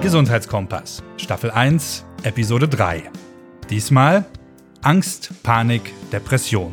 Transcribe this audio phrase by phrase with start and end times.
[0.00, 3.02] Gesundheitskompass, Staffel 1, Episode 3.
[3.68, 4.24] Diesmal
[4.80, 6.72] Angst, Panik, Depression,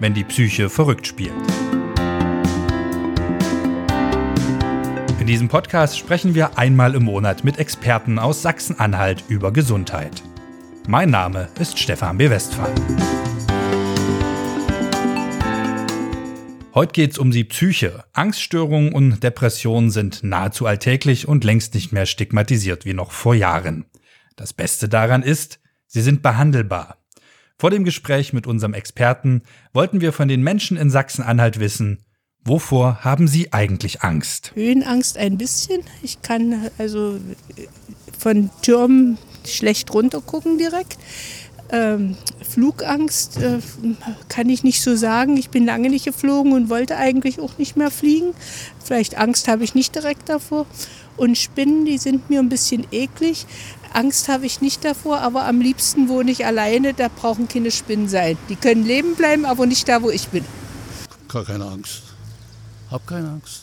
[0.00, 1.32] wenn die Psyche verrückt spielt.
[5.20, 10.22] In diesem Podcast sprechen wir einmal im Monat mit Experten aus Sachsen-Anhalt über Gesundheit.
[10.88, 12.28] Mein Name ist Stefan B.
[12.28, 12.74] Westphal.
[16.78, 18.04] Heute geht es um die Psyche.
[18.12, 23.86] Angststörungen und Depressionen sind nahezu alltäglich und längst nicht mehr stigmatisiert wie noch vor Jahren.
[24.36, 26.98] Das Beste daran ist, sie sind behandelbar.
[27.58, 32.04] Vor dem Gespräch mit unserem Experten wollten wir von den Menschen in Sachsen-Anhalt wissen,
[32.44, 34.52] wovor haben sie eigentlich Angst?
[34.54, 35.82] Höhenangst ein bisschen.
[36.04, 37.18] Ich kann also
[38.16, 40.96] von Türmen schlecht runtergucken direkt.
[41.70, 42.16] Ähm,
[42.48, 43.58] Flugangst äh,
[44.28, 45.36] kann ich nicht so sagen.
[45.36, 48.32] Ich bin lange nicht geflogen und wollte eigentlich auch nicht mehr fliegen.
[48.82, 50.66] Vielleicht Angst habe ich nicht direkt davor.
[51.16, 53.46] Und Spinnen, die sind mir ein bisschen eklig.
[53.92, 56.94] Angst habe ich nicht davor, aber am liebsten wohne ich alleine.
[56.94, 58.38] Da brauchen keine Spinnen sein.
[58.48, 60.44] Die können leben bleiben, aber nicht da, wo ich bin.
[61.28, 62.02] Gar keine Angst.
[62.90, 63.62] Hab keine Angst.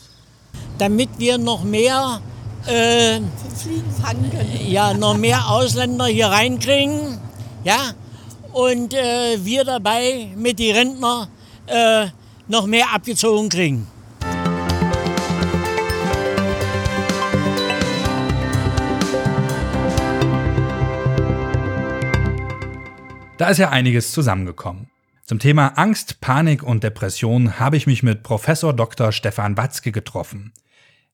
[0.78, 2.20] Damit wir noch mehr
[2.66, 3.20] äh,
[3.56, 4.66] Fliegen fangen können.
[4.66, 7.18] ja, noch mehr Ausländer hier reinkriegen.
[7.66, 7.94] Ja,
[8.52, 11.28] und äh, wir dabei mit den Rentner
[11.66, 12.06] äh,
[12.46, 13.88] noch mehr abgezogen kriegen.
[23.36, 24.88] Da ist ja einiges zusammengekommen.
[25.24, 29.10] Zum Thema Angst, Panik und Depression habe ich mich mit Professor Dr.
[29.10, 30.52] Stefan Watzke getroffen.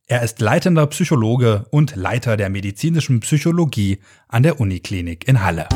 [0.07, 5.67] Er ist leitender Psychologe und Leiter der medizinischen Psychologie an der Uniklinik in Halle.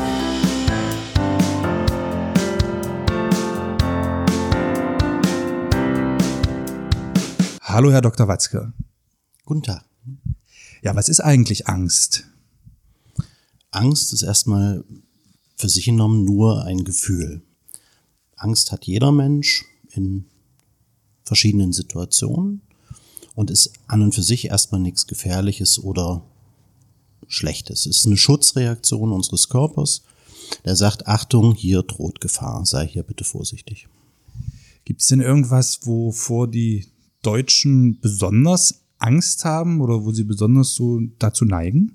[7.77, 8.27] Hallo, Herr Dr.
[8.27, 8.73] Watzke.
[9.45, 9.85] Guten Tag.
[10.81, 12.25] Ja, was ist eigentlich Angst?
[13.69, 14.83] Angst ist erstmal
[15.57, 17.43] für sich genommen nur ein Gefühl.
[18.35, 20.25] Angst hat jeder Mensch in
[21.23, 22.63] verschiedenen Situationen
[23.35, 26.23] und ist an und für sich erstmal nichts Gefährliches oder
[27.27, 27.85] Schlechtes.
[27.85, 30.01] Es ist eine Schutzreaktion unseres Körpers,
[30.65, 33.87] der sagt, Achtung, hier droht Gefahr, sei hier bitte vorsichtig.
[34.83, 36.87] Gibt es denn irgendwas, wovor die
[37.27, 41.93] Deutschen besonders Angst haben oder wo sie besonders so dazu neigen?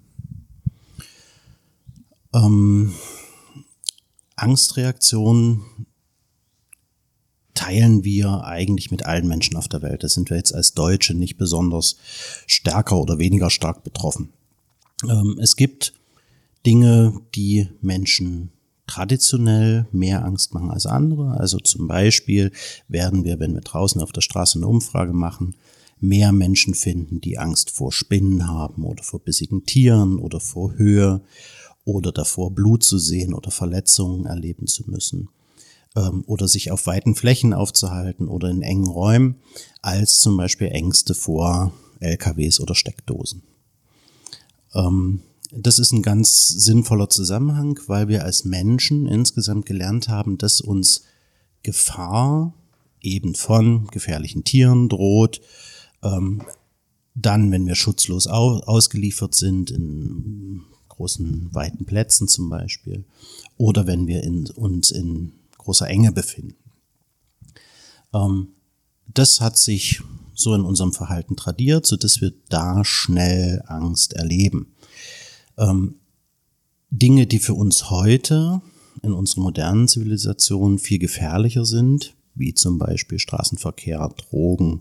[2.34, 2.92] Ähm,
[4.36, 5.62] Angstreaktionen
[7.54, 10.04] teilen wir eigentlich mit allen Menschen auf der Welt.
[10.04, 11.96] Da sind wir jetzt als Deutsche nicht besonders
[12.46, 14.34] stärker oder weniger stark betroffen.
[15.08, 15.94] Ähm, es gibt
[16.66, 18.50] Dinge, die Menschen
[18.86, 21.38] traditionell mehr Angst machen als andere.
[21.38, 22.52] Also zum Beispiel
[22.88, 25.54] werden wir, wenn wir draußen auf der Straße eine Umfrage machen,
[26.00, 31.22] mehr Menschen finden, die Angst vor Spinnen haben oder vor bissigen Tieren oder vor Höhe
[31.84, 35.28] oder davor Blut zu sehen oder Verletzungen erleben zu müssen
[35.96, 39.36] ähm, oder sich auf weiten Flächen aufzuhalten oder in engen Räumen,
[39.80, 43.42] als zum Beispiel Ängste vor LKWs oder Steckdosen.
[44.74, 45.22] Ähm,
[45.54, 51.04] das ist ein ganz sinnvoller Zusammenhang, weil wir als Menschen insgesamt gelernt haben, dass uns
[51.62, 52.54] Gefahr
[53.00, 55.40] eben von gefährlichen Tieren droht,
[56.02, 56.42] ähm,
[57.14, 63.04] dann, wenn wir schutzlos au ausgeliefert sind, in großen, weiten Plätzen zum Beispiel,
[63.58, 66.56] oder wenn wir in, uns in großer Enge befinden.
[68.14, 68.48] Ähm,
[69.12, 70.00] das hat sich
[70.34, 74.71] so in unserem Verhalten tradiert, so dass wir da schnell Angst erleben.
[75.62, 75.96] Ähm,
[76.90, 78.60] Dinge, die für uns heute
[79.02, 84.80] in unserer modernen Zivilisation viel gefährlicher sind, wie zum Beispiel Straßenverkehr, Drogen,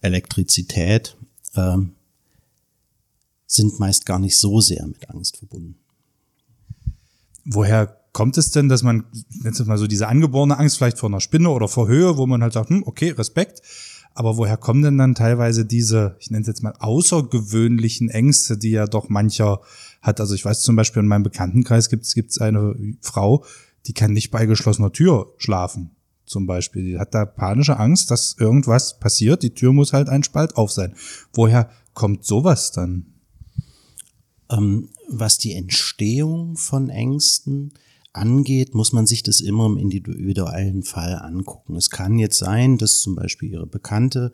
[0.00, 1.16] Elektrizität,
[1.56, 1.92] ähm,
[3.46, 5.76] sind meist gar nicht so sehr mit Angst verbunden.
[7.44, 9.04] Woher kommt es denn, dass man,
[9.42, 12.42] jetzt mal so diese angeborene Angst vielleicht vor einer Spinne oder vor Höhe, wo man
[12.42, 13.62] halt sagt, hm, okay, Respekt,
[14.14, 18.70] aber woher kommen denn dann teilweise diese, ich nenne es jetzt mal außergewöhnlichen Ängste, die
[18.70, 19.60] ja doch mancher
[20.00, 20.20] hat?
[20.20, 23.44] Also ich weiß zum Beispiel in meinem Bekanntenkreis gibt es eine Frau,
[23.86, 25.90] die kann nicht bei geschlossener Tür schlafen.
[26.26, 26.84] Zum Beispiel.
[26.84, 29.42] Die hat da panische Angst, dass irgendwas passiert.
[29.42, 30.94] Die Tür muss halt ein Spalt auf sein.
[31.32, 33.14] Woher kommt sowas dann?
[34.48, 37.72] Ähm, was die Entstehung von Ängsten
[38.12, 41.76] angeht, muss man sich das immer im individuellen Fall angucken.
[41.76, 44.32] Es kann jetzt sein, dass zum Beispiel Ihre Bekannte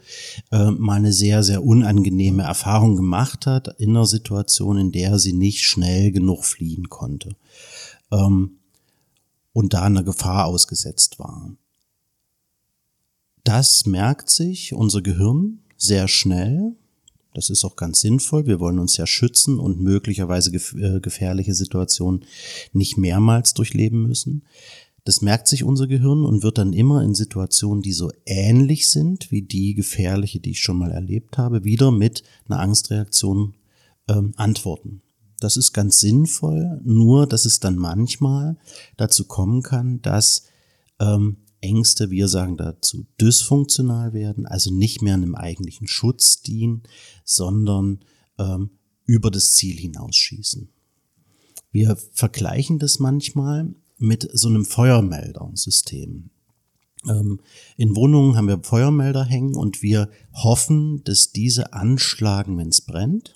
[0.51, 5.33] äh, mal eine sehr, sehr unangenehme Erfahrung gemacht hat in einer Situation, in der sie
[5.33, 7.37] nicht schnell genug fliehen konnte
[8.11, 8.59] ähm,
[9.53, 11.51] und da einer Gefahr ausgesetzt war.
[13.45, 16.75] Das merkt sich unser Gehirn sehr schnell
[17.37, 18.47] Das ist auch ganz sinnvoll.
[18.47, 22.25] Wir wollen uns ja schützen und möglicherweise äh, gefährliche Situationen
[22.73, 24.45] nicht mehrmals durchleben müssen.
[25.05, 29.31] Das merkt sich unser Gehirn und wird dann immer in Situationen, die so ähnlich sind
[29.31, 33.53] wie die gefährliche, die ich schon mal erlebt habe, wieder mit einer Angstreaktion
[34.09, 35.03] ähm, antworten.
[35.39, 38.57] Das ist ganz sinnvoll, nur dass es dann manchmal
[38.97, 40.45] dazu kommen kann, dass
[41.01, 41.37] ähm,
[41.67, 46.85] Ängste, wir sagen dazu, dysfunktional werden, also nicht mehr einem eigentlichen Schutz dienen,
[47.25, 48.01] sondern
[48.39, 48.71] ähm,
[49.05, 50.69] über das Ziel hinausschießen.
[51.73, 56.31] Wir vergleichen das manchmal mit so einem Feuermeldersystem.
[57.09, 57.41] Ähm,
[57.77, 63.35] in Wohnungen haben wir Feuermelder hängen und wir hoffen, dass diese anschlagen, wenn es brennt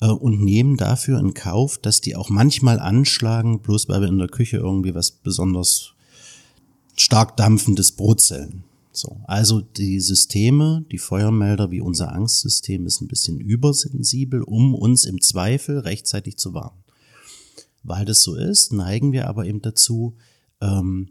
[0.00, 4.18] äh, und nehmen dafür in Kauf, dass die auch manchmal anschlagen, bloß weil wir in
[4.18, 5.94] der Küche irgendwie was besonders
[7.00, 8.64] stark dampfendes Brotzellen.
[8.92, 15.04] So, also die Systeme, die Feuermelder wie unser Angstsystem ist ein bisschen übersensibel, um uns
[15.04, 16.82] im Zweifel rechtzeitig zu warnen.
[17.82, 20.16] Weil das so ist, neigen wir aber eben dazu,
[20.60, 21.10] ähm,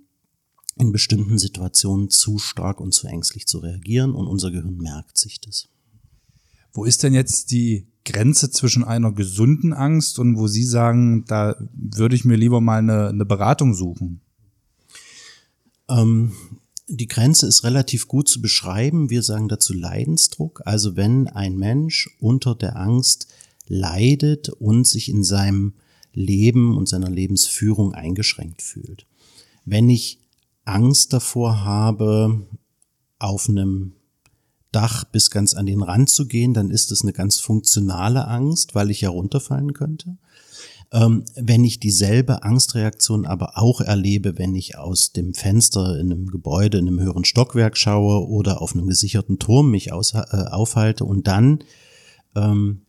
[0.75, 5.41] in bestimmten Situationen zu stark und zu ängstlich zu reagieren und unser Gehirn merkt sich
[5.41, 5.69] das.
[6.71, 11.55] Wo ist denn jetzt die Grenze zwischen einer gesunden Angst und wo Sie sagen, da
[11.73, 14.21] würde ich mir lieber mal eine, eine Beratung suchen?
[15.89, 16.33] Ähm,
[16.87, 19.09] die Grenze ist relativ gut zu beschreiben.
[19.09, 20.61] Wir sagen dazu Leidensdruck.
[20.65, 23.27] Also wenn ein Mensch unter der Angst
[23.67, 25.73] leidet und sich in seinem
[26.13, 29.05] Leben und seiner Lebensführung eingeschränkt fühlt.
[29.65, 30.19] Wenn ich
[30.65, 32.47] Angst davor habe,
[33.19, 33.93] auf einem
[34.71, 38.75] Dach bis ganz an den Rand zu gehen, dann ist das eine ganz funktionale Angst,
[38.75, 40.17] weil ich ja runterfallen könnte.
[40.91, 46.27] Ähm, wenn ich dieselbe Angstreaktion aber auch erlebe, wenn ich aus dem Fenster in einem
[46.27, 50.19] Gebäude, in einem höheren Stockwerk schaue oder auf einem gesicherten Turm mich aus, äh,
[50.49, 51.59] aufhalte und dann
[52.35, 52.81] ähm,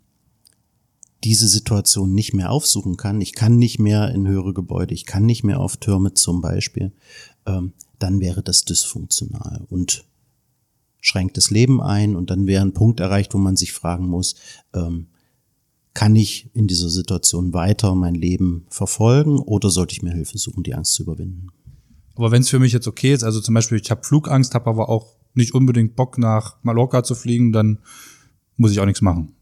[1.25, 5.27] diese Situation nicht mehr aufsuchen kann, ich kann nicht mehr in höhere Gebäude, ich kann
[5.27, 6.93] nicht mehr auf Türme zum Beispiel,
[7.45, 10.05] ähm, dann wäre das dysfunktional und
[11.03, 14.37] schränkt das Leben ein und dann wäre ein Punkt erreicht, wo man sich fragen muss,
[14.73, 15.09] ähm,
[15.95, 20.63] kann ich in dieser Situation weiter mein Leben verfolgen oder sollte ich mir Hilfe suchen,
[20.63, 21.49] die Angst zu überwinden?
[22.15, 24.71] Aber wenn es für mich jetzt okay ist, also zum Beispiel ich habe Flugangst, habe
[24.71, 27.79] aber auch nicht unbedingt Bock nach Mallorca zu fliegen, dann
[28.57, 29.33] muss ich auch nichts machen.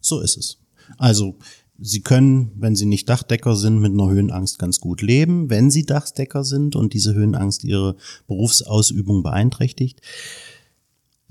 [0.00, 0.58] So ist es.
[0.98, 1.38] Also
[1.84, 5.50] Sie können, wenn Sie nicht Dachdecker sind, mit einer Höhenangst ganz gut leben.
[5.50, 7.96] Wenn Sie Dachdecker sind und diese Höhenangst Ihre
[8.28, 10.00] Berufsausübung beeinträchtigt,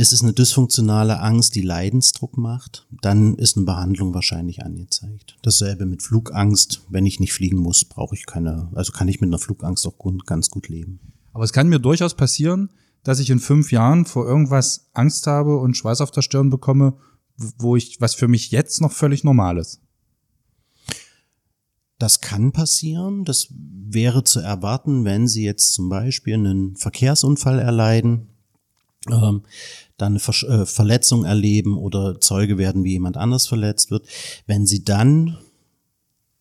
[0.02, 5.38] ist es eine dysfunktionale Angst, die Leidensdruck macht, dann ist eine Behandlung wahrscheinlich angezeigt.
[5.44, 6.82] Dasselbe mit Flugangst.
[6.90, 9.96] Wenn ich nicht fliegen muss, brauche ich keine, also kann ich mit einer Flugangst auch
[10.26, 11.00] ganz gut leben.
[11.34, 12.70] Aber es kann mir durchaus passieren,
[13.04, 16.96] dass ich in fünf Jahren vor irgendwas Angst habe und Schweiß auf der Stirn bekomme,
[17.38, 19.82] wo ich, was für mich jetzt noch völlig normal ist.
[22.00, 23.24] Das kann passieren.
[23.26, 28.31] Das wäre zu erwarten, wenn Sie jetzt zum Beispiel einen Verkehrsunfall erleiden.
[29.10, 29.44] Ähm,
[29.98, 34.08] dann Ver äh, Verletzung erleben oder Zeuge werden, wie jemand anders verletzt wird,
[34.46, 35.38] wenn sie dann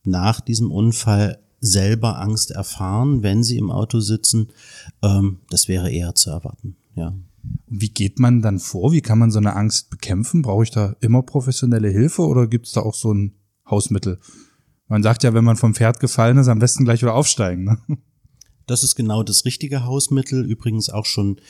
[0.05, 4.49] nach diesem Unfall selber Angst erfahren, wenn sie im Auto sitzen,
[5.03, 7.15] ähm, das wäre eher zu erwarten, ja.
[7.67, 8.93] Wie geht man dann vor?
[8.93, 10.43] Wie kann man so eine Angst bekämpfen?
[10.43, 13.33] Brauche ich da immer professionelle Hilfe oder gibt es da auch so ein
[13.69, 14.19] Hausmittel?
[14.89, 17.65] Man sagt ja, wenn man vom Pferd gefallen ist, am besten gleich wieder aufsteigen.
[17.65, 17.79] Ne?
[18.71, 21.41] Das ist genau das richtige Hausmittel, übrigens auch schon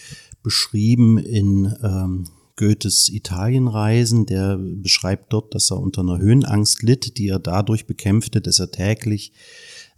[0.42, 2.24] beschrieben in ähm,
[2.56, 4.24] Goethes Italienreisen.
[4.24, 8.70] Der beschreibt dort, dass er unter einer Höhenangst litt, die er dadurch bekämpfte, dass er
[8.70, 9.34] täglich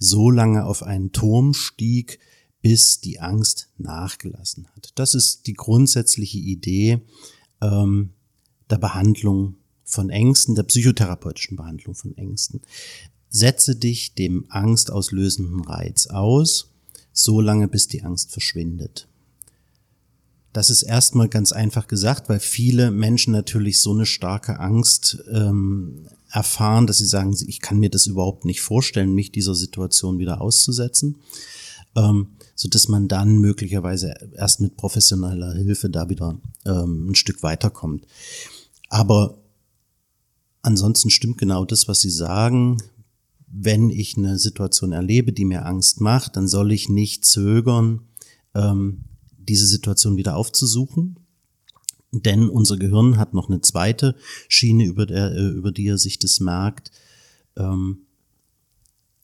[0.00, 2.18] so lange auf einen Turm stieg,
[2.60, 4.90] bis die Angst nachgelassen hat.
[4.96, 7.02] Das ist die grundsätzliche Idee
[7.60, 8.14] ähm,
[8.68, 12.62] der Behandlung von Ängsten, der psychotherapeutischen Behandlung von Ängsten.
[13.28, 16.71] Setze dich dem angstauslösenden Reiz aus,
[17.12, 19.08] so lange bis die Angst verschwindet.
[20.52, 26.06] Das ist erstmal ganz einfach gesagt, weil viele Menschen natürlich so eine starke Angst ähm,
[26.30, 30.40] erfahren, dass sie sagen, ich kann mir das überhaupt nicht vorstellen, mich dieser Situation wieder
[30.40, 31.16] auszusetzen,
[31.96, 37.42] ähm, so dass man dann möglicherweise erst mit professioneller Hilfe da wieder ähm, ein Stück
[37.42, 38.06] weiterkommt.
[38.88, 39.38] Aber
[40.62, 42.78] ansonsten stimmt genau das, was Sie sagen.
[43.54, 48.00] Wenn ich eine Situation erlebe, die mir Angst macht, dann soll ich nicht zögern,
[48.54, 49.04] ähm,
[49.36, 51.18] diese Situation wieder aufzusuchen.
[52.12, 54.16] Denn unser Gehirn hat noch eine zweite
[54.48, 56.90] Schiene, über, der, äh, über die er sich das merkt.
[57.56, 58.06] Ähm,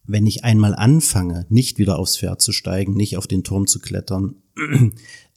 [0.04, 3.78] wenn ich einmal anfange, nicht wieder aufs Pferd zu steigen, nicht auf den Turm zu
[3.78, 4.36] klettern,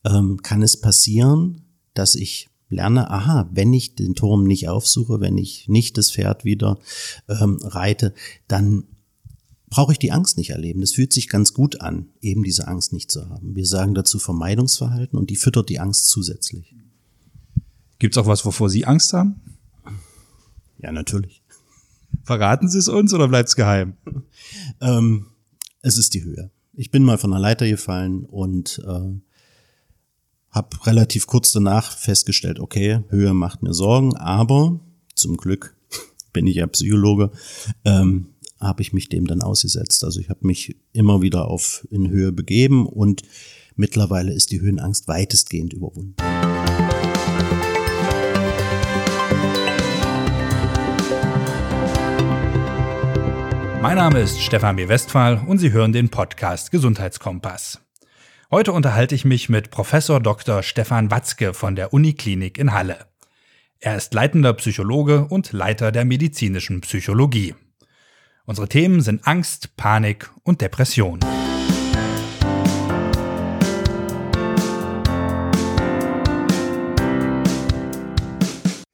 [0.05, 5.37] ähm, kann es passieren, dass ich lerne, aha, wenn ich den Turm nicht aufsuche, wenn
[5.37, 6.79] ich nicht das Pferd wieder
[7.27, 8.13] ähm, reite,
[8.47, 8.85] dann
[9.69, 10.81] brauche ich die Angst nicht erleben.
[10.81, 13.55] Das fühlt sich ganz gut an, eben diese Angst nicht zu haben.
[13.55, 16.75] Wir sagen dazu Vermeidungsverhalten und die füttert die Angst zusätzlich.
[17.99, 19.41] Gibt es auch was, wovor Sie Angst haben?
[20.79, 21.41] Ja, natürlich.
[22.23, 23.93] Verraten Sie es uns oder bleibt es geheim?
[24.81, 25.27] ähm,
[25.81, 26.51] es ist die Höhe.
[26.73, 29.19] Ich bin mal von einer Leiter gefallen und äh,
[30.51, 34.79] habe relativ kurz danach festgestellt, okay, Höhe macht mir Sorgen, aber
[35.15, 35.75] zum Glück
[36.33, 37.31] bin ich ja Psychologe,
[37.85, 38.27] ähm,
[38.59, 40.03] habe ich mich dem dann ausgesetzt.
[40.03, 43.23] Also ich habe mich immer wieder auf in Höhe begeben und
[43.75, 46.15] mittlerweile ist die Höhenangst weitestgehend überwunden.
[53.81, 54.87] Mein Name ist Stefan B.
[54.87, 57.79] Westphal und Sie hören den Podcast Gesundheitskompass.
[58.53, 60.61] Heute unterhalte ich mich mit Professor Dr.
[60.61, 63.05] Stefan Watzke von der Uniklinik in Halle.
[63.79, 67.55] Er ist leitender Psychologe und Leiter der medizinischen Psychologie.
[68.43, 71.21] Unsere Themen sind Angst, Panik und Depression.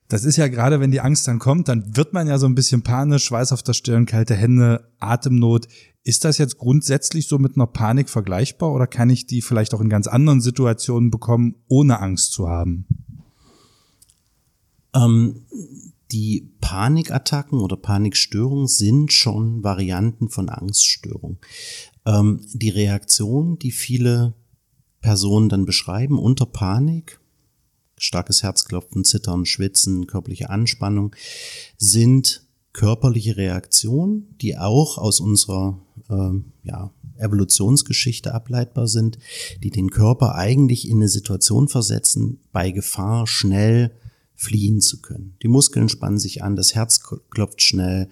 [0.08, 2.54] Das ist ja gerade, wenn die Angst dann kommt, dann wird man ja so ein
[2.54, 5.68] bisschen panisch, Schweiß auf der Stirn, kalte Hände, Atemnot.
[6.08, 9.82] Ist das jetzt grundsätzlich so mit einer Panik vergleichbar oder kann ich die vielleicht auch
[9.82, 12.88] in ganz anderen Situationen bekommen, ohne Angst zu haben?
[14.96, 15.46] Ähm,
[16.14, 21.40] die Panikattacken oder Panikstörungen sind schon Varianten von Angststörung.
[22.06, 24.34] Ähm, die Reaktion, die viele
[25.02, 27.20] Personen dann beschreiben unter Panik,
[27.98, 31.14] starkes Herzklopfen, Zittern, Schwitzen, körperliche Anspannung,
[31.76, 36.32] sind körperliche Reaktionen, die auch aus unserer äh,
[36.64, 39.18] ja, Evolutionsgeschichte ableitbar sind,
[39.64, 43.92] die den Körper eigentlich in eine Situation versetzen, bei Gefahr schnell
[44.36, 45.36] fliehen zu können.
[45.42, 48.10] Die Muskeln spannen sich an, das Herz klopft schnell,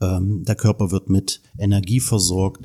[0.00, 2.64] ähm, der Körper wird mit Energie versorgt,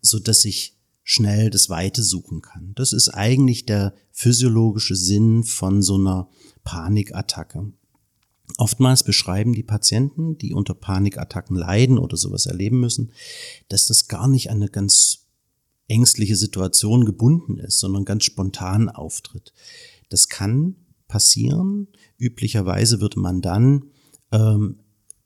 [0.00, 2.72] so dass ich schnell das Weite suchen kann.
[2.76, 6.28] Das ist eigentlich der physiologische Sinn von so einer
[6.62, 7.72] Panikattacke.
[8.58, 13.12] Oftmals beschreiben die Patienten, die unter Panikattacken leiden oder sowas erleben müssen,
[13.68, 15.26] dass das gar nicht an eine ganz
[15.88, 19.52] ängstliche Situation gebunden ist, sondern ganz spontan auftritt.
[20.08, 20.76] Das kann
[21.08, 21.88] passieren.
[22.18, 23.84] Üblicherweise würde man dann
[24.32, 24.80] ähm,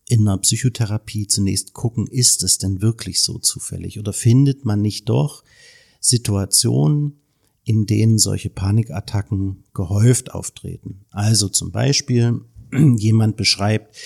[0.08, 5.08] in einer Psychotherapie zunächst gucken, ist es denn wirklich so zufällig oder findet man nicht
[5.08, 5.44] doch
[6.00, 7.20] Situationen,
[7.64, 11.04] in denen solche Panikattacken gehäuft auftreten.
[11.10, 12.42] Also zum Beispiel
[12.96, 13.96] jemand beschreibt,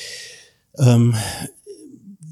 [0.79, 1.15] ähm,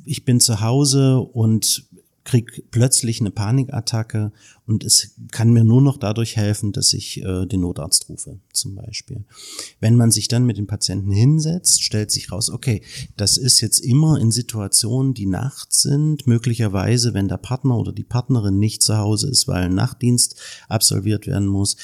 [0.04, 1.88] ich bin zu Hause und
[2.28, 4.32] krieg plötzlich eine Panikattacke
[4.66, 8.74] und es kann mir nur noch dadurch helfen, dass ich äh, den Notarzt rufe, zum
[8.74, 9.24] Beispiel.
[9.80, 12.82] Wenn man sich dann mit dem Patienten hinsetzt, stellt sich raus, okay,
[13.16, 18.04] das ist jetzt immer in Situationen, die nachts sind, möglicherweise, wenn der Partner oder die
[18.04, 21.76] Partnerin nicht zu Hause ist, weil ein Nachtdienst absolviert werden muss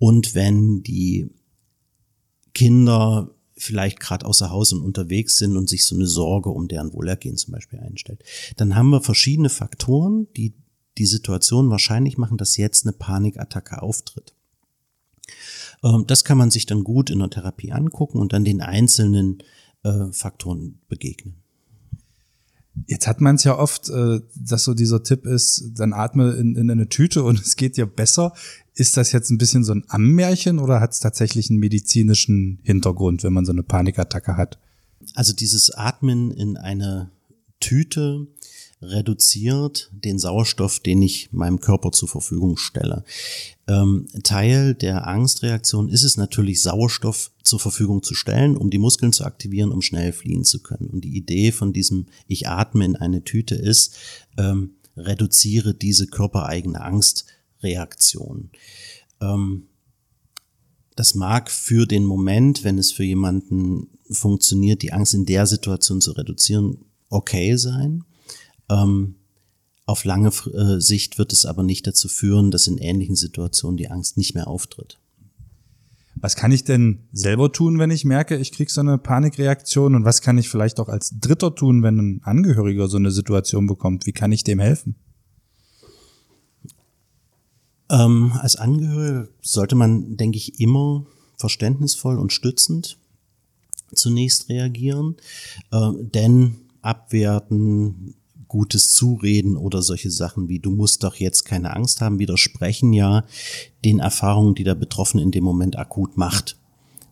[0.00, 1.30] und wenn die
[2.54, 3.30] Kinder
[3.62, 7.36] vielleicht gerade außer Haus und unterwegs sind und sich so eine Sorge um deren Wohlergehen
[7.36, 8.22] zum Beispiel einstellt.
[8.56, 10.54] Dann haben wir verschiedene Faktoren, die
[10.98, 14.34] die Situation wahrscheinlich machen, dass jetzt eine Panikattacke auftritt.
[15.82, 19.42] Ähm, das kann man sich dann gut in der Therapie angucken und dann den einzelnen
[19.84, 21.41] äh, Faktoren begegnen.
[22.86, 26.56] Jetzt hat man es ja oft, äh, dass so dieser Tipp ist, dann atme in,
[26.56, 28.32] in eine Tüte und es geht dir besser.
[28.74, 33.22] Ist das jetzt ein bisschen so ein Ammärchen oder hat es tatsächlich einen medizinischen Hintergrund,
[33.22, 34.58] wenn man so eine Panikattacke hat?
[35.14, 37.10] Also dieses Atmen in eine
[37.60, 38.28] Tüte
[38.82, 43.04] reduziert den Sauerstoff, den ich meinem Körper zur Verfügung stelle.
[43.68, 49.12] Ähm, Teil der Angstreaktion ist es natürlich, Sauerstoff zur Verfügung zu stellen, um die Muskeln
[49.12, 50.88] zu aktivieren, um schnell fliehen zu können.
[50.88, 53.96] Und die Idee von diesem Ich atme in eine Tüte ist,
[54.36, 58.50] ähm, reduziere diese körpereigene Angstreaktion.
[59.20, 59.68] Ähm,
[60.96, 66.00] das mag für den Moment, wenn es für jemanden funktioniert, die Angst in der Situation
[66.00, 68.04] zu reduzieren, okay sein.
[68.72, 69.16] Ähm,
[69.84, 73.90] auf lange äh, Sicht wird es aber nicht dazu führen, dass in ähnlichen Situationen die
[73.90, 74.98] Angst nicht mehr auftritt.
[76.14, 79.96] Was kann ich denn selber tun, wenn ich merke, ich kriege so eine Panikreaktion?
[79.96, 83.66] Und was kann ich vielleicht auch als Dritter tun, wenn ein Angehöriger so eine Situation
[83.66, 84.06] bekommt?
[84.06, 84.94] Wie kann ich dem helfen?
[87.90, 91.06] Ähm, als Angehöriger sollte man, denke ich, immer
[91.38, 92.98] verständnisvoll und stützend
[93.94, 95.16] zunächst reagieren,
[95.72, 98.14] äh, denn abwerten,
[98.52, 103.24] gutes Zureden oder solche Sachen wie du musst doch jetzt keine Angst haben, widersprechen ja
[103.82, 106.58] den Erfahrungen, die der Betroffene in dem Moment akut macht.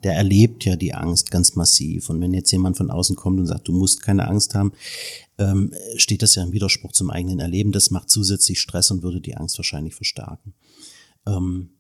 [0.03, 2.09] der erlebt ja die Angst ganz massiv.
[2.11, 4.73] Und wenn jetzt jemand von außen kommt und sagt, du musst keine Angst haben,
[5.39, 7.73] ähm, steht das ja im Widerspruch zum eigenen Erleben.
[7.73, 10.55] Das macht zusätzlich Stress und würde die Angst wahrscheinlich verstärken.
[11.27, 11.71] Ähm,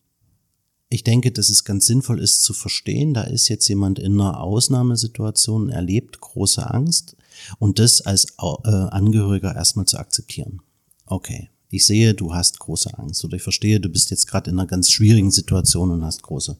[0.88, 4.40] ich denke, dass es ganz sinnvoll ist zu verstehen, da ist jetzt jemand in einer
[4.40, 7.16] Ausnahmesituation, erlebt große Angst
[7.58, 10.60] und das als äh, Angehöriger erstmal zu akzeptieren.
[11.06, 14.58] Okay, ich sehe, du hast große Angst oder ich verstehe, du bist jetzt gerade in
[14.58, 16.58] einer ganz schwierigen Situation und hast große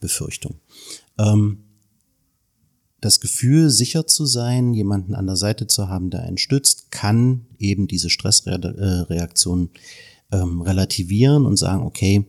[0.00, 0.56] Befürchtung.
[1.18, 1.64] Ähm,
[3.00, 7.46] das Gefühl, sicher zu sein, jemanden an der Seite zu haben, der einen stützt, kann
[7.58, 9.70] eben diese Stressreaktion
[10.32, 12.26] ähm, relativieren und sagen, okay,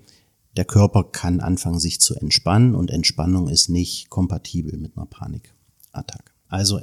[0.58, 6.32] der Körper kann anfangen, sich zu entspannen und Entspannung ist nicht kompatibel mit einer Panikattacke.
[6.48, 6.82] Also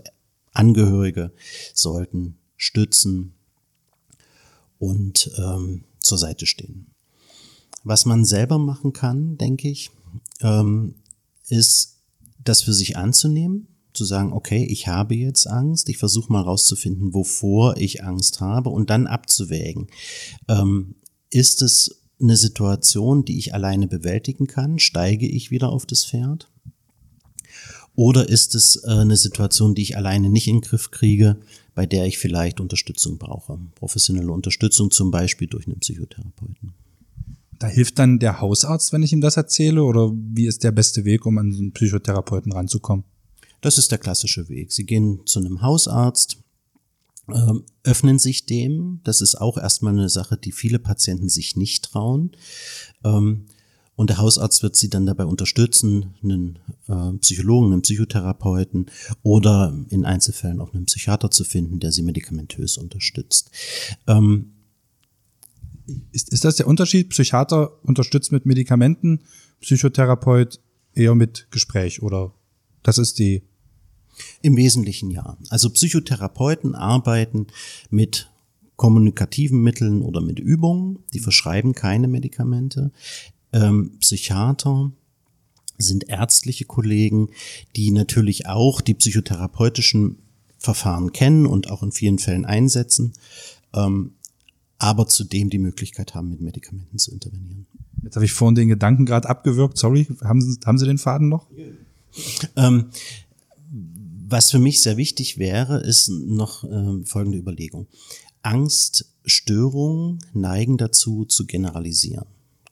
[0.59, 1.33] Angehörige
[1.75, 3.35] sollten stützen
[4.79, 6.87] und ähm, zur Seite stehen.
[7.85, 9.91] Was man selber machen kann, denke ich,
[10.41, 10.97] ähm,
[11.49, 11.95] ist,
[12.43, 17.15] das für sich anzunehmen, zu sagen, okay, ich habe jetzt Angst, ich versuche mal rauszufinden,
[17.15, 19.89] wovor ich Angst habe und dann abzuwägen.
[20.49, 20.95] Ähm,
[21.31, 24.79] ist es eine Situation, die ich alleine bewältigen kann?
[24.79, 26.51] Steige ich wieder auf das Pferd?
[27.99, 31.37] Oder ist es äh, eine Situation, die ich alleine nicht in den Griff kriege,
[31.75, 33.59] bei der ich vielleicht Unterstützung brauche?
[33.75, 36.75] Professionelle Unterstützung zum Beispiel durch einen Psychotherapeuten.
[37.59, 39.83] Da hilft dann der Hausarzt, wenn ich ihm das erzähle?
[39.83, 43.05] Oder wie ist der beste Weg, um an einen Psychotherapeuten ranzukommen?
[43.63, 44.71] Das ist der klassische Weg.
[44.71, 46.39] Sie gehen zu einem Hausarzt,
[47.35, 49.01] ähm, öffnen sich dem.
[49.03, 52.31] Das ist auch erstmal eine Sache, die viele Patienten sich nicht trauen.
[53.03, 53.47] Ähm,
[53.99, 58.87] und der Hausarzt wird sie dann dabei unterstützen, einen äh, Psychologen, einen Psychotherapeuten
[59.25, 63.51] oder in Einzelfällen auch einen Psychiater zu finden, der sie medikamentös unterstützt.
[64.07, 64.53] Ähm,
[66.13, 67.09] ist, ist das der Unterschied?
[67.09, 69.25] Psychiater unterstützt mit Medikamenten,
[69.63, 70.61] Psychotherapeut
[70.95, 72.33] eher mit Gespräch oder
[72.85, 73.43] das ist die?
[74.43, 75.37] Im Wesentlichen ja.
[75.49, 77.49] Also Psychotherapeuten arbeiten
[77.91, 78.31] mit
[78.77, 82.93] kommunikativen Mitteln oder mit Übungen, die verschreiben keine Medikamente.
[83.53, 84.93] Ähm, Psychiater
[85.79, 87.31] sind ärztliche Kollegen,
[87.77, 90.19] die natürlich auch die psychotherapeutischen
[90.59, 93.13] Verfahren kennen und auch in vielen Fällen einsetzen.
[93.73, 94.13] Ähm,
[94.79, 97.67] aber zudem die Möglichkeit haben, mit Medikamenten zu intervenieren.
[98.03, 99.77] Jetzt habe ich vorhin den Gedanken gerade abgewürgt.
[99.77, 101.49] Sorry, haben Sie, haben Sie den Faden noch?
[102.57, 102.91] Ähm,
[104.29, 107.87] was für mich sehr wichtig wäre, ist noch äh, folgende Überlegung.
[108.43, 112.27] Angststörungen neigen dazu zu generalisieren.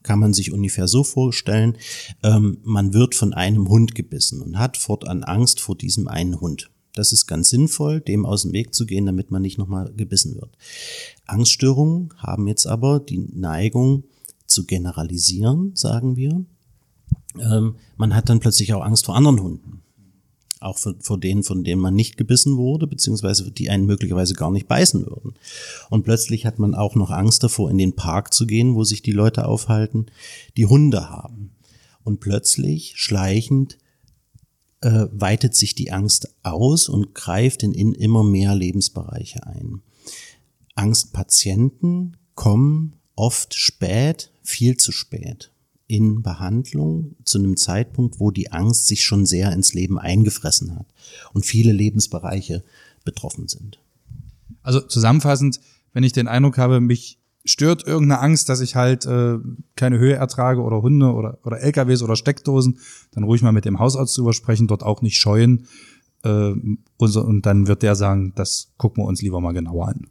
[0.07, 1.77] Kann man sich ungefähr so vorstellen,
[2.23, 6.71] ähm, man wird von einem Hund gebissen und hat fortan Angst vor diesem einen Hund.
[6.93, 10.35] Das ist ganz sinnvoll, dem aus dem Weg zu gehen, damit man nicht nochmal gebissen
[10.35, 10.57] wird.
[11.25, 14.05] Angststörungen haben jetzt aber die Neigung
[14.45, 16.45] zu generalisieren, sagen wir.
[17.37, 19.81] Ähm, man hat dann plötzlich auch Angst vor anderen Hunden.
[20.59, 24.51] Auch vor, vor denen, von denen man nicht gebissen wurde, beziehungsweise die einen möglicherweise gar
[24.51, 25.35] nicht beißen würden.
[25.89, 29.01] Und plötzlich hat man auch noch Angst davor, in den Park zu gehen, wo sich
[29.01, 30.07] die Leute aufhalten,
[30.55, 31.51] die Hunde haben.
[32.03, 33.77] Und plötzlich, schleichend,
[34.81, 39.81] äh, weitet sich die Angst aus und greift in, in immer mehr Lebensbereiche ein.
[40.75, 45.51] Angstpatienten kommen oft spät, viel zu spät
[45.87, 50.85] in Behandlung zu einem Zeitpunkt, wo die Angst sich schon sehr ins Leben eingefressen hat
[51.33, 52.63] und viele Lebensbereiche
[53.05, 53.79] betroffen sind.
[54.63, 55.61] Also zusammenfassend,
[55.93, 59.37] wenn ich den Eindruck habe, mich stört irgendeine Angst, dass ich halt äh,
[59.75, 62.79] keine Höhe ertrage oder Hunde oder, oder LKWs oder Steckdosen,
[63.11, 65.67] dann ruhig mal mit dem Hausarzt drüber sprechen, dort auch nicht scheuen.
[66.23, 66.53] Äh,
[66.97, 70.07] und, und dann wird der sagen, das gucken wir uns lieber mal genauer an.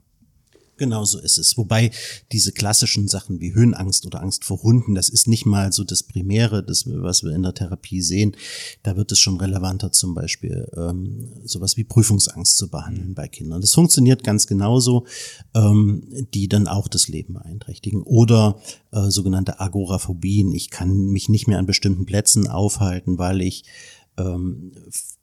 [0.78, 1.56] Genau so ist es.
[1.56, 1.90] Wobei
[2.32, 6.02] diese klassischen Sachen wie Höhenangst oder Angst vor Hunden, das ist nicht mal so das
[6.02, 8.36] Primäre, das, was wir in der Therapie sehen.
[8.82, 13.62] Da wird es schon relevanter, zum Beispiel ähm, sowas wie Prüfungsangst zu behandeln bei Kindern.
[13.62, 15.06] Das funktioniert ganz genauso,
[15.54, 18.02] ähm, die dann auch das Leben beeinträchtigen.
[18.02, 18.60] Oder
[18.92, 20.52] äh, sogenannte Agoraphobien.
[20.52, 23.64] Ich kann mich nicht mehr an bestimmten Plätzen aufhalten, weil ich
[24.18, 24.72] ähm,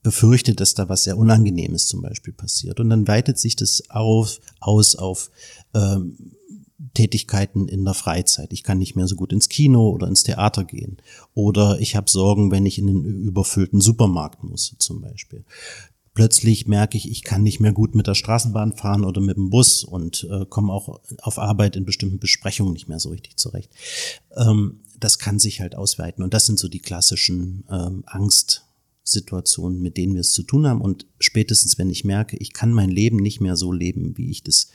[0.02, 2.80] befürchtet, dass da was sehr Unangenehmes zum Beispiel passiert.
[2.80, 5.32] Und dann weitet sich das auf, aus auf
[5.74, 6.18] ähm,
[6.94, 8.54] Tätigkeiten in der Freizeit.
[8.54, 10.98] Ich kann nicht mehr so gut ins Kino oder ins Theater gehen.
[11.34, 15.46] Oder ich habe Sorgen, wenn ich in einen überfüllten Supermarkt muss, zum Beispiel.
[16.14, 19.50] Plötzlich merke ich, ich kann nicht mehr gut mit der Straßenbahn fahren oder mit dem
[19.50, 23.72] Bus und äh, komme auch auf Arbeit in bestimmten Besprechungen nicht mehr so richtig zurecht.
[24.36, 26.24] Ähm, das kann sich halt ausweiten.
[26.24, 28.66] Und das sind so die klassischen ähm, Angst.
[29.04, 30.82] Situationen, mit denen wir es zu tun haben.
[30.82, 34.44] Und spätestens, wenn ich merke, ich kann mein Leben nicht mehr so leben, wie ich
[34.44, 34.70] das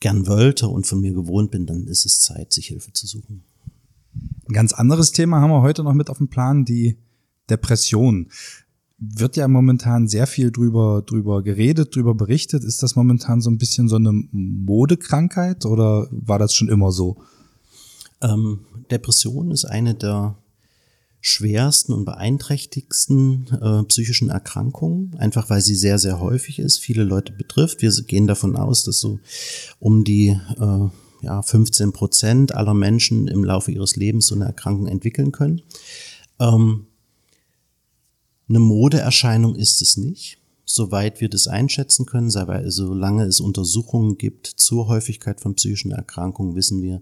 [0.00, 3.44] gern wollte und von mir gewohnt bin, dann ist es Zeit, sich Hilfe zu suchen.
[4.48, 6.98] Ein ganz anderes Thema haben wir heute noch mit auf dem Plan, die
[7.48, 8.28] Depression.
[8.98, 12.64] Wird ja momentan sehr viel drüber, drüber geredet, drüber berichtet.
[12.64, 17.22] Ist das momentan so ein bisschen so eine Modekrankheit oder war das schon immer so?
[18.20, 20.36] Ähm, Depression ist eine der
[21.24, 27.32] schwersten und beeinträchtigsten äh, psychischen Erkrankungen, einfach weil sie sehr, sehr häufig ist, viele Leute
[27.32, 27.80] betrifft.
[27.80, 29.20] Wir gehen davon aus, dass so
[29.78, 30.88] um die äh,
[31.22, 35.62] ja, 15 Prozent aller Menschen im Laufe ihres Lebens so eine Erkrankung entwickeln können.
[36.40, 36.86] Ähm,
[38.48, 44.88] eine Modeerscheinung ist es nicht, soweit wir das einschätzen können, solange es Untersuchungen gibt zur
[44.88, 47.00] Häufigkeit von psychischen Erkrankungen, wissen wir,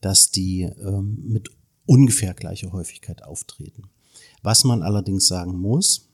[0.00, 1.50] dass die ähm, mit
[1.88, 3.84] ungefähr gleicher Häufigkeit auftreten.
[4.42, 6.08] Was man allerdings sagen muss,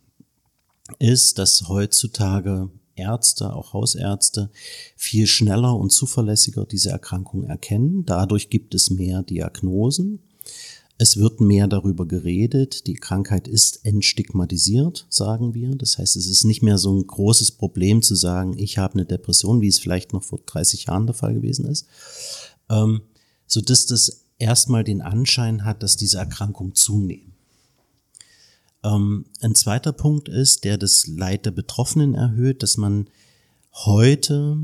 [0.99, 4.51] ist, dass heutzutage Ärzte, auch Hausärzte,
[4.97, 8.05] viel schneller und zuverlässiger diese Erkrankung erkennen.
[8.07, 10.21] Dadurch gibt es mehr Diagnosen.
[10.97, 12.87] Es wird mehr darüber geredet.
[12.87, 15.75] Die Krankheit ist entstigmatisiert, sagen wir.
[15.75, 19.07] Das heißt, es ist nicht mehr so ein großes Problem zu sagen, ich habe eine
[19.07, 21.89] Depression, wie es vielleicht noch vor 30 Jahren der Fall gewesen ist.
[22.71, 23.03] Ähm,
[23.47, 27.35] so dass das erstmal den Anschein hat, dass diese Erkrankung zunehmen.
[28.83, 33.09] Ähm, ein zweiter Punkt ist, der das Leid der Betroffenen erhöht, dass man
[33.73, 34.59] heute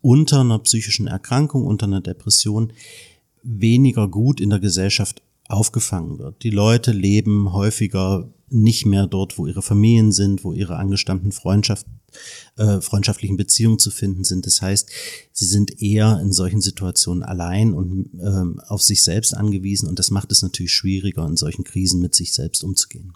[0.00, 2.72] unter einer psychischen Erkrankung, unter einer Depression
[3.42, 6.42] weniger gut in der Gesellschaft aufgefangen wird.
[6.42, 11.86] Die Leute leben häufiger nicht mehr dort, wo ihre Familien sind, wo ihre angestammten Freundschaft,
[12.56, 14.46] äh, freundschaftlichen Beziehungen zu finden sind.
[14.46, 14.90] Das heißt,
[15.32, 20.10] sie sind eher in solchen Situationen allein und ähm, auf sich selbst angewiesen und das
[20.10, 23.12] macht es natürlich schwieriger, in solchen Krisen mit sich selbst umzugehen.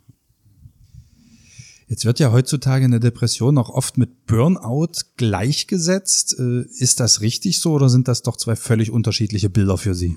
[1.90, 6.36] Jetzt wird ja heutzutage eine Depression auch oft mit Burnout gleichgesetzt.
[6.38, 10.16] Äh, ist das richtig so oder sind das doch zwei völlig unterschiedliche Bilder für Sie?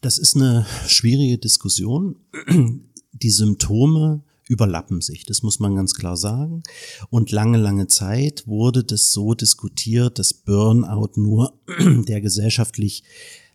[0.00, 2.16] Das ist eine schwierige Diskussion.
[3.12, 6.62] Die Symptome überlappen sich, das muss man ganz klar sagen.
[7.10, 13.02] Und lange, lange Zeit wurde das so diskutiert, dass Burnout nur der gesellschaftlich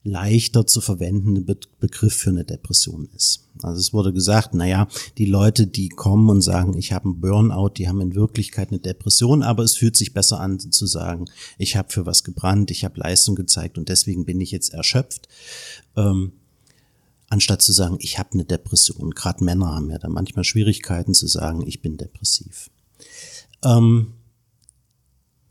[0.04, 3.48] leichter zu verwendende Be Begriff für eine Depression ist.
[3.62, 7.74] Also es wurde gesagt, naja, die Leute, die kommen und sagen, ich habe einen Burnout,
[7.78, 11.26] die haben in Wirklichkeit eine Depression, aber es fühlt sich besser an zu sagen,
[11.58, 15.28] ich habe für was gebrannt, ich habe Leistung gezeigt und deswegen bin ich jetzt erschöpft.
[15.96, 16.34] Ähm,
[17.32, 19.12] anstatt zu sagen, ich habe eine Depression.
[19.12, 22.70] Gerade Männer haben ja da manchmal Schwierigkeiten zu sagen, ich bin depressiv.
[23.64, 24.14] Ähm,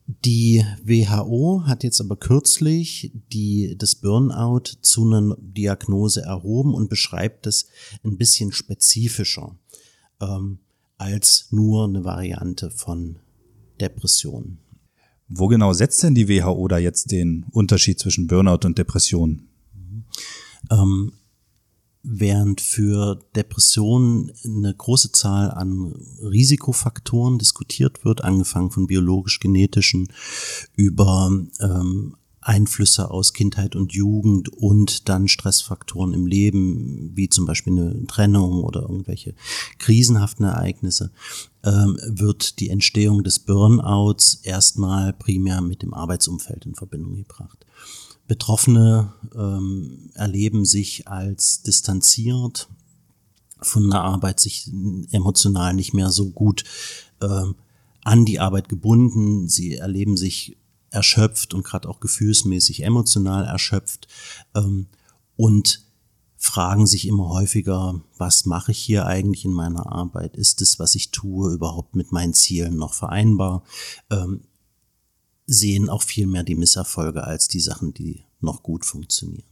[0.06, 7.46] die WHO hat jetzt aber kürzlich die, das Burnout zu einer Diagnose erhoben und beschreibt
[7.46, 7.68] es
[8.04, 9.56] ein bisschen spezifischer
[10.20, 10.58] ähm,
[10.98, 13.20] als nur eine Variante von
[13.80, 14.58] Depression.
[15.28, 19.48] Wo genau setzt denn die WHO da jetzt den Unterschied zwischen Burnout und Depression?
[20.70, 21.12] Ähm,
[22.02, 30.08] während für Depressionen eine große Zahl an Risikofaktoren diskutiert wird, angefangen von biologisch-genetischen
[30.76, 37.74] über ähm, Einflüsse aus Kindheit und Jugend und dann Stressfaktoren im Leben, wie zum Beispiel
[37.74, 39.34] eine Trennung oder irgendwelche
[39.78, 41.10] krisenhaften Ereignisse,
[41.64, 47.66] ähm, wird die Entstehung des Burnouts erstmal primär mit dem Arbeitsumfeld in Verbindung gebracht.
[48.30, 52.68] Betroffene ähm, erleben sich als distanziert
[53.60, 54.70] von der Arbeit, sich
[55.10, 56.62] emotional nicht mehr so gut
[57.20, 57.56] ähm,
[58.04, 59.48] an die Arbeit gebunden.
[59.48, 60.56] Sie erleben sich
[60.90, 64.06] erschöpft und gerade auch gefühlsmäßig emotional erschöpft
[64.54, 64.86] ähm,
[65.34, 65.84] und
[66.36, 70.36] fragen sich immer häufiger, was mache ich hier eigentlich in meiner Arbeit?
[70.36, 73.64] Ist es, was ich tue, überhaupt mit meinen Zielen noch vereinbar?
[74.08, 74.42] Ähm,
[75.50, 79.44] sehen auch viel mehr die Misserfolge als die Sachen, die noch gut funktionieren.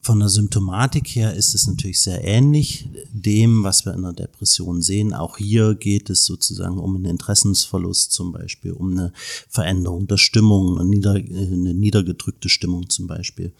[0.00, 4.80] Von der Symptomatik her ist es natürlich sehr ähnlich dem, was wir in der Depression
[4.80, 5.12] sehen.
[5.12, 9.12] Auch hier geht es sozusagen um einen Interessensverlust zum Beispiel, um eine
[9.48, 13.52] Veränderung der Stimmung, eine, nieder, eine niedergedrückte Stimmung zum Beispiel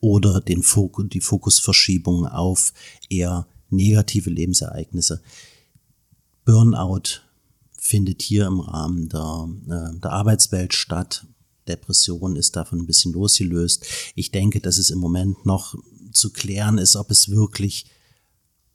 [0.00, 2.72] oder den Fokus, die Fokusverschiebung auf
[3.08, 5.22] eher negative Lebensereignisse.
[6.44, 7.25] Burnout
[7.86, 11.26] findet hier im Rahmen der, äh, der Arbeitswelt statt.
[11.68, 13.84] Depression ist davon ein bisschen losgelöst.
[14.14, 15.74] Ich denke, dass es im Moment noch
[16.12, 17.86] zu klären ist, ob es wirklich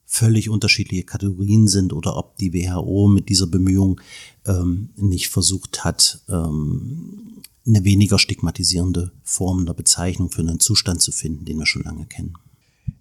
[0.06, 4.02] völlig unterschiedliche Kategorien sind oder ob die WHO mit dieser Bemühung
[4.46, 11.14] ähm, nicht versucht hat, ähm, eine weniger stigmatisierende Form der Bezeichnung für einen Zustand zu
[11.14, 12.34] finden, den wir schon lange kennen.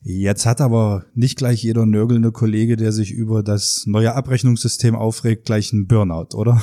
[0.03, 5.45] Jetzt hat aber nicht gleich jeder nörgelnde Kollege, der sich über das neue Abrechnungssystem aufregt,
[5.45, 6.63] gleich einen Burnout, oder?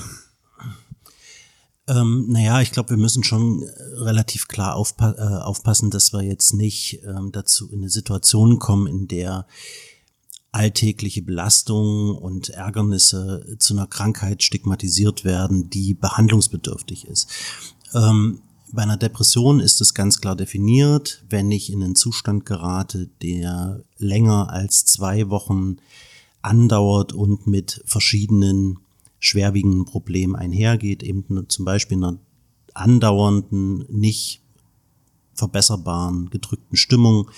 [1.87, 3.67] Ähm, naja, ich glaube, wir müssen schon äh,
[3.99, 8.87] relativ klar aufpa äh, aufpassen, dass wir jetzt nicht ähm, dazu in eine Situation kommen,
[8.87, 9.47] in der
[10.51, 17.29] alltägliche Belastungen und Ärgernisse zu einer Krankheit stigmatisiert werden, die behandlungsbedürftig ist.
[17.93, 23.09] Ähm, bei einer Depression ist es ganz klar definiert, wenn ich in einen Zustand gerate,
[23.21, 25.77] der länger als zwei Wochen
[26.41, 28.79] andauert und mit verschiedenen
[29.19, 32.19] schwerwiegenden Problemen einhergeht, eben zum Beispiel einer
[32.73, 34.41] andauernden, nicht
[35.37, 37.29] verbesserbaren, gedrückten Stimmung,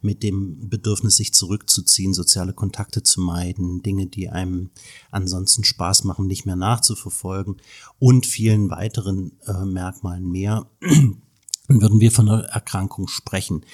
[0.00, 4.70] mit dem Bedürfnis, sich zurückzuziehen, soziale Kontakte zu meiden, Dinge, die einem
[5.10, 7.56] ansonsten Spaß machen, nicht mehr nachzuverfolgen
[7.98, 10.66] und vielen weiteren äh, Merkmalen mehr,
[11.68, 13.64] würden wir von einer Erkrankung sprechen.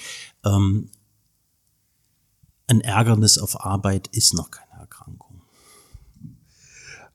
[0.43, 0.89] Ähm,
[2.67, 5.43] ein Ärgernis auf Arbeit ist noch keine Erkrankung.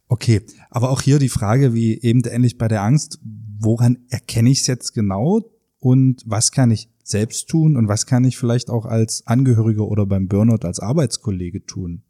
[0.06, 3.20] Okay, aber auch hier die Frage, wie eben ähnlich bei der Angst,
[3.61, 5.40] woran erkenne ich es jetzt genau?
[5.81, 10.07] Und was kann ich selbst tun und was kann ich vielleicht auch als Angehöriger oder
[10.07, 12.03] beim Burnout als Arbeitskollege tun.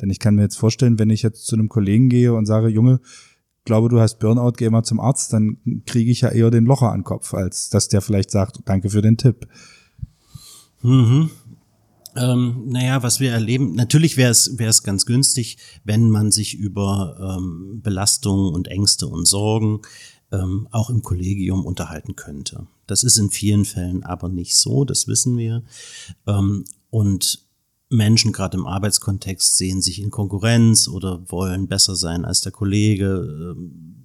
[0.00, 2.68] Denn ich kann mir jetzt vorstellen, wenn ich jetzt zu einem Kollegen gehe und sage,
[2.68, 3.00] Junge,
[3.64, 6.92] glaube, du hast Burnout, geh mal zum Arzt, dann kriege ich ja eher den Locher
[6.92, 9.46] an den Kopf, als dass der vielleicht sagt, danke für den Tipp.
[10.82, 11.30] Mhm.
[12.16, 16.54] Ähm, naja, was wir erleben, natürlich wäre es wäre es ganz günstig, wenn man sich
[16.54, 19.80] über ähm, Belastungen und Ängste und Sorgen
[20.32, 22.66] ähm, auch im Kollegium unterhalten könnte.
[22.86, 25.62] Das ist in vielen Fällen aber nicht so, das wissen wir.
[26.26, 27.46] Ähm, und
[27.88, 33.54] Menschen gerade im Arbeitskontext sehen sich in Konkurrenz oder wollen besser sein als der Kollege,
[33.56, 34.02] ähm,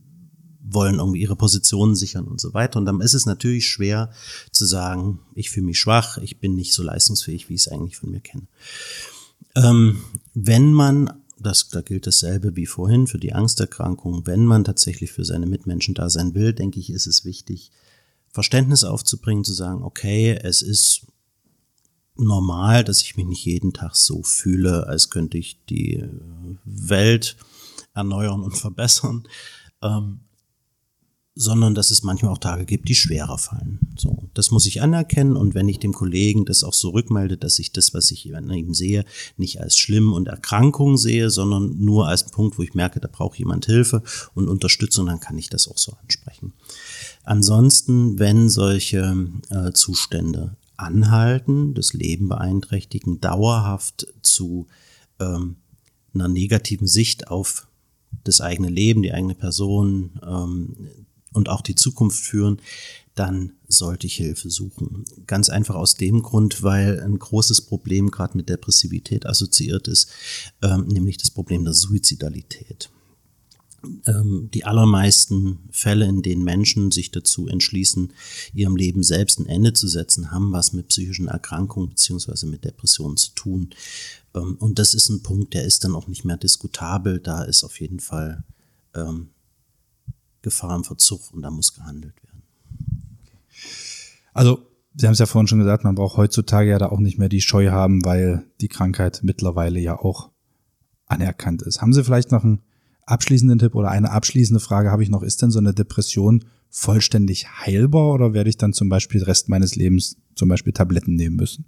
[0.63, 2.79] wollen irgendwie ihre Positionen sichern und so weiter.
[2.79, 4.11] Und dann ist es natürlich schwer
[4.51, 7.97] zu sagen, ich fühle mich schwach, ich bin nicht so leistungsfähig, wie ich es eigentlich
[7.97, 8.47] von mir kenne.
[9.55, 10.01] Ähm,
[10.33, 14.25] wenn man das, da gilt dasselbe wie vorhin für die Angsterkrankung.
[14.25, 17.71] Wenn man tatsächlich für seine Mitmenschen da sein will, denke ich, ist es wichtig,
[18.29, 21.07] Verständnis aufzubringen, zu sagen, okay, es ist
[22.15, 26.03] normal, dass ich mich nicht jeden Tag so fühle, als könnte ich die
[26.63, 27.35] Welt
[27.93, 29.27] erneuern und verbessern.
[29.81, 30.21] Ähm,
[31.33, 33.79] sondern dass es manchmal auch Tage gibt, die schwerer fallen.
[33.97, 37.57] So, das muss ich anerkennen und wenn ich dem Kollegen das auch so rückmelde, dass
[37.59, 39.05] ich das, was ich an ihm sehe,
[39.37, 43.39] nicht als schlimm und Erkrankung sehe, sondern nur als Punkt, wo ich merke, da braucht
[43.39, 46.53] jemand Hilfe und Unterstützung, dann kann ich das auch so ansprechen.
[47.23, 54.67] Ansonsten, wenn solche äh, Zustände anhalten, das Leben beeinträchtigen, dauerhaft zu
[55.19, 55.55] ähm,
[56.13, 57.67] einer negativen Sicht auf
[58.25, 60.75] das eigene Leben, die eigene Person, ähm,
[61.33, 62.61] und auch die Zukunft führen,
[63.15, 65.05] dann sollte ich Hilfe suchen.
[65.27, 70.09] Ganz einfach aus dem Grund, weil ein großes Problem gerade mit Depressivität assoziiert ist,
[70.61, 72.89] ähm, nämlich das Problem der Suizidalität.
[74.05, 78.13] Ähm, die allermeisten Fälle, in denen Menschen sich dazu entschließen,
[78.53, 83.17] ihrem Leben selbst ein Ende zu setzen, haben was mit psychischen Erkrankungen beziehungsweise mit Depressionen
[83.17, 83.71] zu tun.
[84.35, 87.19] Ähm, und das ist ein Punkt, der ist dann auch nicht mehr diskutabel.
[87.19, 88.43] Da ist auf jeden Fall
[90.41, 92.43] Gefahr im Verzug und da muss gehandelt werden.
[94.33, 97.17] Also, Sie haben es ja vorhin schon gesagt, man braucht heutzutage ja da auch nicht
[97.17, 100.31] mehr die Scheu haben, weil die Krankheit mittlerweile ja auch
[101.05, 101.81] anerkannt ist.
[101.81, 102.61] Haben Sie vielleicht noch einen
[103.05, 105.23] abschließenden Tipp oder eine abschließende Frage habe ich noch?
[105.23, 109.49] Ist denn so eine Depression vollständig heilbar oder werde ich dann zum Beispiel den Rest
[109.49, 111.65] meines Lebens zum Beispiel Tabletten nehmen müssen?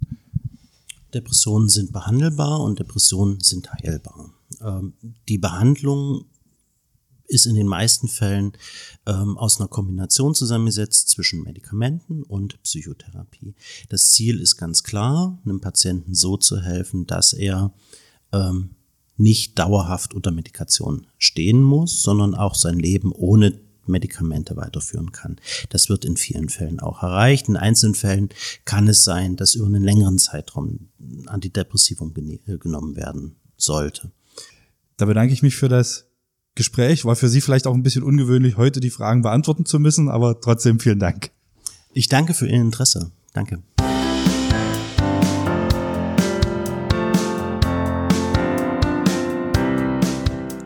[1.12, 4.34] Depressionen sind behandelbar und Depressionen sind heilbar.
[4.60, 4.94] Ähm,
[5.28, 6.24] die Behandlung
[7.26, 8.52] ist in den meisten Fällen
[9.06, 13.54] ähm, aus einer Kombination zusammengesetzt zwischen Medikamenten und Psychotherapie.
[13.88, 17.72] Das Ziel ist ganz klar, einem Patienten so zu helfen, dass er
[18.32, 18.70] ähm,
[19.16, 25.36] nicht dauerhaft unter Medikation stehen muss, sondern auch sein Leben ohne Medikamente weiterführen kann.
[25.68, 27.48] Das wird in vielen Fällen auch erreicht.
[27.48, 28.30] In einzelnen Fällen
[28.64, 30.88] kann es sein, dass über einen längeren Zeitraum
[31.26, 34.10] Antidepressivum genommen werden sollte.
[34.96, 36.06] Da bedanke ich mich für das
[36.54, 37.04] Gespräch.
[37.04, 40.40] War für Sie vielleicht auch ein bisschen ungewöhnlich, heute die Fragen beantworten zu müssen, aber
[40.40, 41.30] trotzdem vielen Dank.
[41.92, 43.10] Ich danke für Ihr Interesse.
[43.32, 43.62] Danke.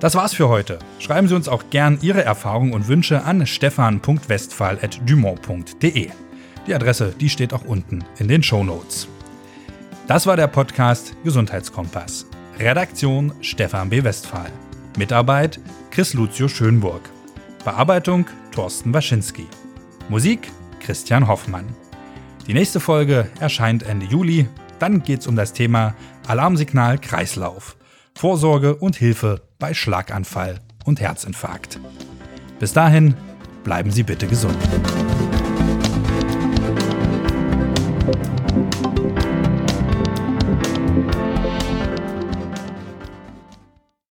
[0.01, 0.79] Das war's für heute.
[1.01, 6.11] Schreiben Sie uns auch gern Ihre Erfahrungen und Wünsche an stefan.westphal.dumont.de.
[6.67, 9.09] Die Adresse, die steht auch unten in den Show Notes.
[10.07, 12.27] Das war der Podcast Gesundheitskompass.
[12.59, 14.05] Redaktion Stefan B.
[14.05, 14.53] Westphal.
[14.97, 17.03] Mitarbeit Chris Lucio Schönburg.
[17.65, 19.47] Bearbeitung Thorsten Waschinski.
[20.09, 21.67] Musik Christian Hoffmann.
[22.47, 24.49] Die nächste Folge erscheint Ende Juli.
[24.79, 25.95] Dann geht es um das Thema
[26.27, 27.77] Alarmsignal Kreislauf.
[28.15, 31.79] Vorsorge und Hilfe bei Schlaganfall und Herzinfarkt.
[32.59, 33.15] Bis dahin,
[33.65, 34.57] bleiben Sie bitte gesund.